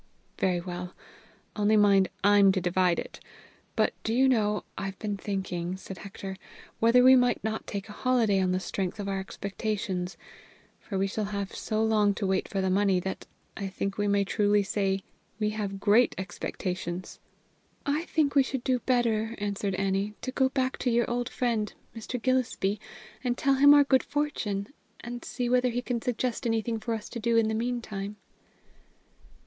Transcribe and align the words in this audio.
"Very 0.39 0.59
well. 0.59 0.95
Only, 1.55 1.77
mind, 1.77 2.09
I'm 2.23 2.51
to 2.53 2.59
divide 2.59 2.97
it. 2.97 3.19
But, 3.75 3.93
do 4.03 4.15
you 4.15 4.27
know, 4.27 4.63
I've 4.75 4.97
been 4.97 5.15
thinking," 5.15 5.77
said 5.77 5.99
Hector, 5.99 6.37
"whether 6.79 7.03
we 7.03 7.15
might 7.15 7.43
not 7.43 7.67
take 7.67 7.87
a 7.87 7.91
holiday 7.91 8.39
on 8.41 8.51
the 8.51 8.59
strength 8.59 8.99
of 8.99 9.07
our 9.07 9.19
expectations, 9.19 10.17
for 10.79 10.97
we 10.97 11.05
shall 11.05 11.25
have 11.25 11.53
so 11.55 11.83
long 11.83 12.15
to 12.15 12.25
wait 12.25 12.47
for 12.47 12.61
the 12.61 12.69
money 12.71 12.99
that 13.01 13.27
I 13.55 13.67
think 13.67 13.99
we 13.99 14.07
may 14.07 14.23
truly 14.23 14.63
say 14.63 15.03
we 15.39 15.51
have 15.51 15.79
great 15.79 16.15
expectations." 16.17 17.19
"I 17.85 18.05
think 18.05 18.33
we 18.33 18.41
should 18.41 18.63
do 18.63 18.79
better," 18.79 19.35
answered 19.37 19.75
Annie, 19.75 20.15
"to 20.23 20.31
go 20.31 20.49
back 20.49 20.77
to 20.79 20.89
your 20.89 21.07
old 21.07 21.29
friend, 21.29 21.71
Mr. 21.95 22.19
Gillespie, 22.19 22.79
and 23.23 23.37
tell 23.37 23.53
him 23.53 23.69
of 23.71 23.77
our 23.77 23.83
good 23.83 24.01
fortune, 24.01 24.73
and 25.01 25.23
see 25.23 25.47
whether 25.47 25.69
he 25.69 25.83
can 25.83 26.01
suggest 26.01 26.47
anything 26.47 26.79
for 26.79 26.95
us 26.95 27.07
to 27.09 27.19
do 27.19 27.37
in 27.37 27.49
the 27.49 27.53
meantime." 27.53 28.15